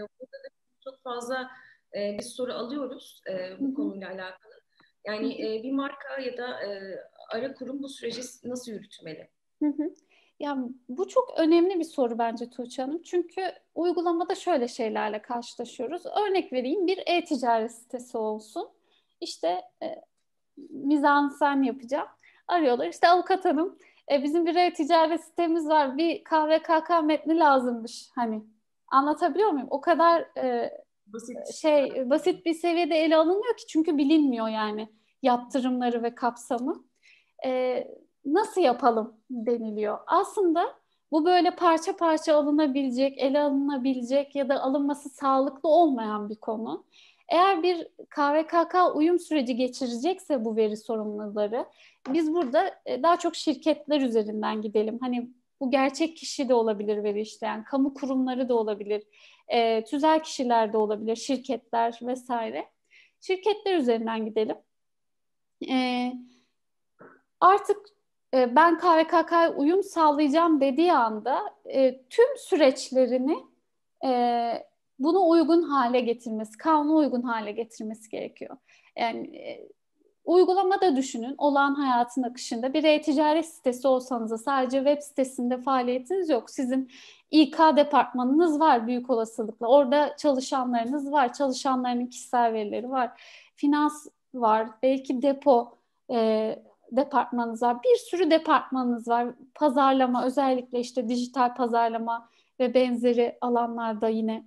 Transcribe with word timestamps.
burada 0.00 0.36
da 0.44 0.48
çok 0.84 1.02
fazla 1.02 1.50
e, 1.94 2.18
bir 2.18 2.22
soru 2.22 2.52
alıyoruz 2.52 3.20
e, 3.30 3.60
bu 3.60 3.74
konuyla 3.74 4.08
alakalı. 4.08 4.54
Yani 5.06 5.46
e, 5.46 5.62
bir 5.62 5.72
marka 5.72 6.20
ya 6.20 6.36
da 6.36 6.62
e, 6.62 6.98
ara 7.28 7.54
kurum 7.54 7.82
bu 7.82 7.88
süreci 7.88 8.20
nasıl 8.44 8.72
yürütmeli? 8.72 9.28
Hı 9.62 9.68
hı. 9.68 9.94
Ya 10.40 10.58
bu 10.88 11.08
çok 11.08 11.34
önemli 11.38 11.78
bir 11.78 11.84
soru 11.84 12.18
bence 12.18 12.50
Tuğçe 12.50 12.82
Hanım. 12.82 13.02
Çünkü 13.02 13.52
uygulamada 13.74 14.34
şöyle 14.34 14.68
şeylerle 14.68 15.22
karşılaşıyoruz. 15.22 16.02
Örnek 16.06 16.52
vereyim 16.52 16.86
bir 16.86 17.02
e-ticaret 17.06 17.72
sitesi 17.72 18.18
olsun. 18.18 18.68
İşte 19.20 19.62
e, 19.82 20.02
mizansen 20.70 21.62
yapacağım. 21.62 22.08
Arıyorlar 22.48 22.88
işte 22.88 23.08
avukat 23.08 23.44
hanım 23.44 23.78
e, 24.12 24.22
bizim 24.22 24.46
bir 24.46 24.54
e-ticaret 24.54 25.24
sitemiz 25.24 25.68
var. 25.68 25.98
Bir 25.98 26.24
KVKK 26.24 27.04
metni 27.04 27.38
lazımmış. 27.38 28.08
Hani 28.14 28.42
anlatabiliyor 28.94 29.50
muyum? 29.50 29.68
O 29.70 29.80
kadar 29.80 30.20
e, 30.38 30.70
basit. 31.06 31.54
şey 31.54 32.10
basit 32.10 32.46
bir 32.46 32.54
seviyede 32.54 32.96
ele 32.96 33.16
alınmıyor 33.16 33.56
ki 33.56 33.66
çünkü 33.66 33.98
bilinmiyor 33.98 34.48
yani 34.48 34.88
yaptırımları 35.22 36.02
ve 36.02 36.14
kapsamı. 36.14 36.84
E, 37.46 37.84
nasıl 38.24 38.60
yapalım 38.60 39.16
deniliyor. 39.30 39.98
Aslında 40.06 40.74
bu 41.12 41.24
böyle 41.24 41.56
parça 41.56 41.96
parça 41.96 42.36
alınabilecek, 42.36 43.18
ele 43.18 43.40
alınabilecek 43.40 44.36
ya 44.36 44.48
da 44.48 44.62
alınması 44.62 45.08
sağlıklı 45.08 45.68
olmayan 45.68 46.28
bir 46.28 46.36
konu. 46.36 46.84
Eğer 47.28 47.62
bir 47.62 47.88
KVKK 48.10 48.96
uyum 48.96 49.18
süreci 49.18 49.56
geçirecekse 49.56 50.44
bu 50.44 50.56
veri 50.56 50.76
sorumluları 50.76 51.66
biz 52.08 52.34
burada 52.34 52.70
e, 52.86 53.02
daha 53.02 53.18
çok 53.18 53.36
şirketler 53.36 54.00
üzerinden 54.00 54.62
gidelim. 54.62 54.98
Hani 55.00 55.30
bu 55.64 55.70
gerçek 55.70 56.16
kişi 56.16 56.48
de 56.48 56.54
olabilir 56.54 57.04
veri 57.04 57.20
işleyen, 57.20 57.64
kamu 57.64 57.94
kurumları 57.94 58.48
da 58.48 58.54
olabilir, 58.54 59.02
e, 59.48 59.84
tüzel 59.84 60.22
kişiler 60.22 60.72
de 60.72 60.76
olabilir, 60.76 61.16
şirketler 61.16 61.98
vesaire. 62.02 62.68
Şirketler 63.20 63.78
üzerinden 63.78 64.24
gidelim. 64.24 64.56
E, 65.70 66.12
artık 67.40 67.76
e, 68.34 68.56
ben 68.56 68.78
KVKK'ya 68.78 69.54
uyum 69.56 69.82
sağlayacağım 69.82 70.60
dediği 70.60 70.92
anda 70.92 71.54
e, 71.64 72.02
tüm 72.10 72.38
süreçlerini 72.38 73.36
e, 74.04 74.10
buna 74.98 75.20
uygun 75.20 75.62
hale 75.62 76.00
getirmesi, 76.00 76.58
kanuna 76.58 76.92
uygun 76.94 77.22
hale 77.22 77.52
getirmesi 77.52 78.10
gerekiyor. 78.10 78.56
Yani 78.96 79.36
e, 79.36 79.68
uygulamada 80.24 80.96
düşünün, 80.96 81.34
olan 81.38 81.74
hayatın 81.74 82.22
akışında 82.22 82.74
bir 82.74 82.84
e-ticaret 82.84 83.46
sitesi 83.46 83.88
olsanız 83.88 84.42
sadece 84.42 84.78
web 84.78 85.02
sitesinde 85.02 85.58
faaliyetiniz 85.58 86.30
yok. 86.30 86.50
Sizin 86.50 86.90
İK 87.30 87.58
departmanınız 87.58 88.60
var 88.60 88.86
büyük 88.86 89.10
olasılıkla. 89.10 89.66
Orada 89.66 90.16
çalışanlarınız 90.16 91.12
var, 91.12 91.32
çalışanların 91.32 92.06
kişisel 92.06 92.52
verileri 92.52 92.90
var. 92.90 93.22
Finans 93.56 94.06
var, 94.34 94.68
belki 94.82 95.22
depo 95.22 95.78
e, 96.10 96.58
departmanınız 96.92 97.62
var. 97.62 97.82
Bir 97.82 97.96
sürü 97.96 98.30
departmanınız 98.30 99.08
var. 99.08 99.34
Pazarlama, 99.54 100.24
özellikle 100.24 100.80
işte 100.80 101.08
dijital 101.08 101.54
pazarlama 101.54 102.28
ve 102.60 102.74
benzeri 102.74 103.38
alanlarda 103.40 104.08
yine 104.08 104.44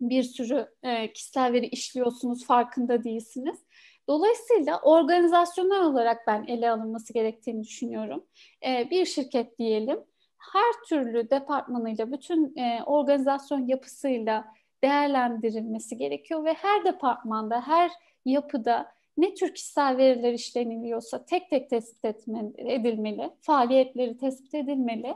bir 0.00 0.22
sürü 0.22 0.68
e, 0.82 1.12
kişisel 1.12 1.52
veri 1.52 1.66
işliyorsunuz, 1.66 2.46
farkında 2.46 3.04
değilsiniz. 3.04 3.58
Dolayısıyla 4.08 4.80
organizasyonel 4.80 5.84
olarak 5.84 6.26
ben 6.26 6.44
ele 6.46 6.70
alınması 6.70 7.12
gerektiğini 7.12 7.64
düşünüyorum. 7.64 8.24
E, 8.66 8.90
bir 8.90 9.06
şirket 9.06 9.58
diyelim, 9.58 10.00
her 10.38 10.72
türlü 10.88 11.30
departmanıyla, 11.30 12.12
bütün 12.12 12.56
e, 12.56 12.82
organizasyon 12.86 13.66
yapısıyla 13.66 14.44
değerlendirilmesi 14.84 15.96
gerekiyor 15.96 16.44
ve 16.44 16.54
her 16.54 16.84
departmanda, 16.84 17.60
her 17.60 17.90
yapıda 18.24 18.94
ne 19.16 19.34
tür 19.34 19.54
kişisel 19.54 19.96
veriler 19.96 20.32
işleniliyorsa 20.32 21.24
tek 21.24 21.50
tek 21.50 21.70
tespit 21.70 22.04
etme, 22.04 22.52
edilmeli, 22.58 23.30
faaliyetleri 23.40 24.16
tespit 24.16 24.54
edilmeli. 24.54 25.14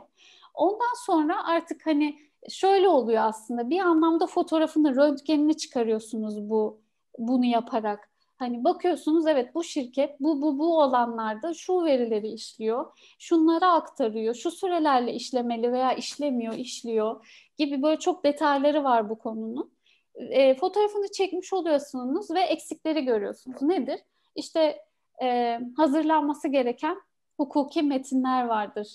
Ondan 0.53 1.05
sonra 1.05 1.47
artık 1.47 1.85
hani 1.85 2.19
şöyle 2.49 2.87
oluyor 2.87 3.23
aslında 3.23 3.69
bir 3.69 3.79
anlamda 3.79 4.27
fotoğrafını, 4.27 4.95
röntgenini 4.95 5.57
çıkarıyorsunuz 5.57 6.49
bu 6.49 6.81
bunu 7.17 7.45
yaparak. 7.45 8.08
Hani 8.39 8.63
bakıyorsunuz 8.63 9.27
evet 9.27 9.55
bu 9.55 9.63
şirket 9.63 10.19
bu 10.19 10.41
bu 10.41 10.59
bu 10.59 10.79
olanlarda 10.79 11.53
şu 11.53 11.85
verileri 11.85 12.27
işliyor, 12.27 12.85
şunları 13.19 13.65
aktarıyor, 13.65 14.33
şu 14.33 14.51
sürelerle 14.51 15.13
işlemeli 15.13 15.71
veya 15.71 15.93
işlemiyor, 15.93 16.53
işliyor 16.53 17.27
gibi 17.57 17.81
böyle 17.81 17.99
çok 17.99 18.23
detayları 18.25 18.83
var 18.83 19.09
bu 19.09 19.19
konunun. 19.19 19.71
E, 20.15 20.55
fotoğrafını 20.55 21.11
çekmiş 21.11 21.53
oluyorsunuz 21.53 22.31
ve 22.31 22.41
eksikleri 22.41 23.05
görüyorsunuz. 23.05 23.61
Nedir? 23.61 23.99
İşte 24.35 24.77
e, 25.23 25.59
hazırlanması 25.77 26.47
gereken 26.47 27.01
hukuki 27.37 27.81
metinler 27.81 28.45
vardır 28.45 28.87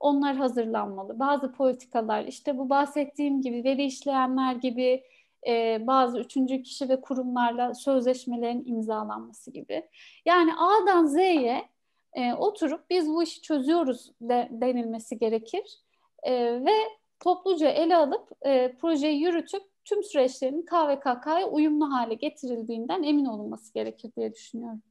onlar 0.00 0.36
hazırlanmalı. 0.36 1.18
Bazı 1.18 1.52
politikalar 1.52 2.24
işte 2.24 2.58
bu 2.58 2.70
bahsettiğim 2.70 3.42
gibi 3.42 3.64
veri 3.64 3.84
işleyenler 3.84 4.54
gibi 4.54 5.04
e, 5.48 5.86
bazı 5.86 6.20
üçüncü 6.20 6.62
kişi 6.62 6.88
ve 6.88 7.00
kurumlarla 7.00 7.74
sözleşmelerin 7.74 8.64
imzalanması 8.66 9.50
gibi. 9.50 9.88
Yani 10.26 10.54
A'dan 10.54 11.06
Z'ye 11.06 11.68
e, 12.12 12.34
oturup 12.34 12.90
biz 12.90 13.08
bu 13.08 13.22
işi 13.22 13.42
çözüyoruz 13.42 14.12
de, 14.20 14.48
denilmesi 14.50 15.18
gerekir 15.18 15.78
e, 16.22 16.64
ve 16.64 16.76
topluca 17.20 17.68
ele 17.68 17.96
alıp 17.96 18.28
e, 18.46 18.76
projeyi 18.76 19.20
yürütüp 19.20 19.62
tüm 19.84 20.02
süreçlerin 20.02 20.62
KVKK'ya 20.62 21.48
uyumlu 21.48 21.92
hale 21.92 22.14
getirildiğinden 22.14 23.02
emin 23.02 23.24
olunması 23.24 23.74
gerekir 23.74 24.10
diye 24.16 24.34
düşünüyorum. 24.34 24.82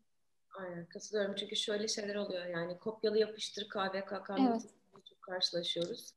Aynen 0.59 0.85
katılıyorum 0.85 1.35
çünkü 1.35 1.55
şöyle 1.55 1.87
şeyler 1.87 2.15
oluyor 2.15 2.45
yani 2.45 2.77
kopyalı 2.79 3.17
yapıştır 3.17 3.69
KVKK 3.69 4.29
evet 4.39 4.61
karşılaşıyoruz. 5.29 6.13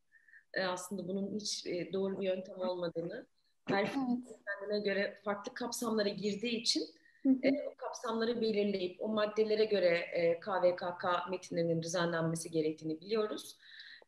E, 0.55 0.65
aslında 0.65 1.09
bunun 1.09 1.35
hiç 1.35 1.67
e, 1.67 1.93
doğru 1.93 2.21
bir 2.21 2.27
yöntem 2.27 2.61
olmadığını, 2.61 3.27
her 3.69 3.83
evet. 3.83 3.93
kendine 3.95 4.81
göre 4.85 5.21
farklı 5.25 5.55
kapsamlara 5.55 6.09
girdiği 6.09 6.61
için 6.61 6.83
E, 7.43 7.51
o 7.69 7.77
kapsamları 7.77 8.41
belirleyip 8.41 8.97
o 9.01 9.09
maddelere 9.09 9.65
göre 9.65 9.99
e, 9.99 10.41
KVKK 10.41 11.31
metinlerinin 11.31 11.83
düzenlenmesi 11.83 12.51
gerektiğini 12.51 13.01
biliyoruz. 13.01 13.57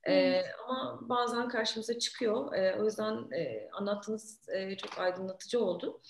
E, 0.09 0.43
ama 0.69 1.01
bazen 1.03 1.49
karşımıza 1.49 1.99
çıkıyor. 1.99 2.55
E, 2.55 2.81
o 2.81 2.85
yüzden 2.85 3.31
e, 3.33 3.69
anlattığınız 3.73 4.49
e, 4.49 4.77
çok 4.77 4.99
aydınlatıcı 4.99 5.65
oldu. 5.65 6.01